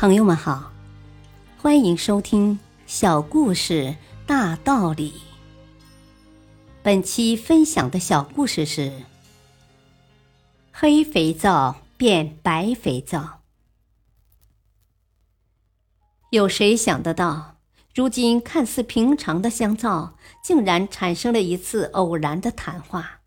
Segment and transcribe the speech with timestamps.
[0.00, 0.72] 朋友们好，
[1.58, 5.10] 欢迎收听《小故事大道理》。
[6.82, 9.02] 本期分享的小故事是：
[10.72, 13.42] 黑肥皂变白肥皂。
[16.30, 17.56] 有谁想得到，
[17.94, 23.20] 如今看似平常的香皂，竟然产生了一次偶然的谈话？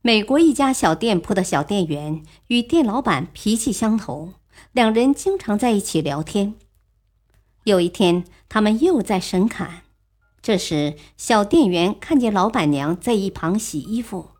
[0.00, 4.32] 美国一家小店铺的小店员与店老板脾气相投。
[4.72, 6.54] 两人经常在一起聊天。
[7.64, 9.82] 有一天，他们又在神侃。
[10.42, 14.32] 这时，小店员看见老板娘在一旁洗衣服。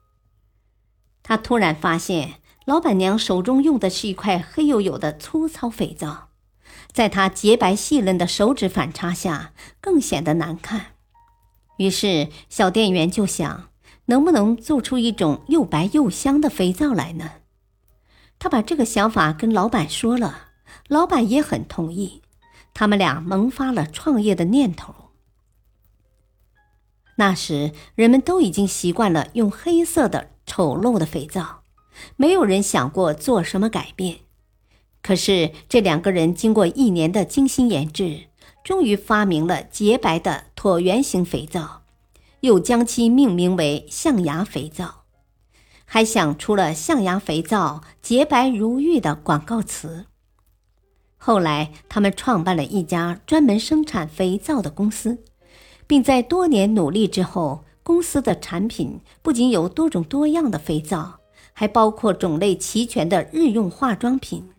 [1.22, 2.34] 他突然发现，
[2.66, 6.28] 老板娘手中用的是一块黑黝黝的粗糙肥皂，
[6.92, 10.92] 在她洁白细嫩的手指反差下，更显得难看。
[11.78, 13.70] 于是，小店员就想，
[14.06, 17.30] 能不能做出一种又白又香的肥皂来呢？
[18.44, 20.48] 他把这个想法跟老板说了，
[20.88, 22.20] 老板也很同意，
[22.74, 24.94] 他们俩萌发了创业的念头。
[27.16, 31.62] 那时人们都已经习惯了用黑色的丑陋的肥皂，
[32.16, 34.18] 没有人想过做什么改变。
[35.00, 38.24] 可是这两个人经过一年的精心研制，
[38.62, 41.80] 终于发明了洁白的椭圆形肥皂，
[42.40, 45.03] 又将其命名为象牙肥皂。
[45.94, 50.06] 还想出了象牙肥皂洁白如玉的广告词。
[51.16, 55.22] 后来，他们创办了一家专门生产肥皂的公司，
[55.86, 61.20] 并在多年努力之后，公司的产品不仅有多种多样的肥皂，
[61.52, 64.50] 还包括种类齐全的日用化妆品。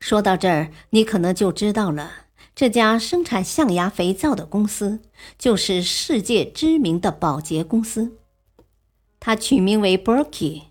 [0.00, 2.10] 说到这儿，你可能就知道了，
[2.52, 5.02] 这家生产象牙肥皂的公司
[5.38, 8.16] 就是世界知名的宝洁公司。
[9.26, 10.64] 它取名为 Berkey，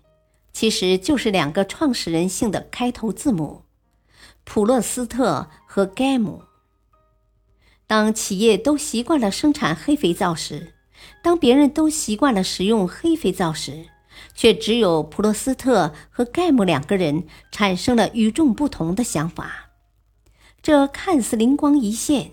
[0.52, 3.62] 其实就是两个创始人姓的开头字母，
[4.44, 6.42] 普洛斯特和盖姆。
[7.88, 10.72] 当企业都习惯了生产黑肥皂时，
[11.20, 13.86] 当别人都习惯了使用黑肥皂时，
[14.36, 19.70] 却只有普洛斯特和盖姆两个人产生了与众不同的想法。
[20.62, 22.30] 这看似灵光一现，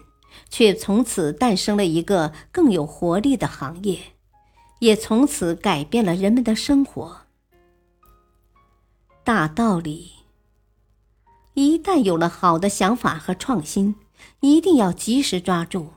[0.51, 3.97] 却从此诞生了一个更有活力的行业。
[4.81, 7.21] 也从此改变了人们的生活。
[9.23, 10.11] 大道理：
[11.53, 13.95] 一旦有了好的想法和创新，
[14.39, 15.89] 一定要及时抓住，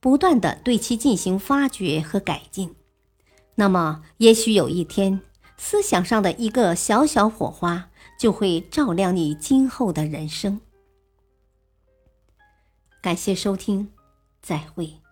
[0.00, 2.76] 不断的对其进行发掘和改进。
[3.54, 5.22] 那么，也许有一天，
[5.56, 7.88] 思想上的一个小小火花，
[8.20, 10.60] 就会照亮你今后的人生。
[13.00, 13.90] 感谢收听，
[14.42, 15.05] 再会。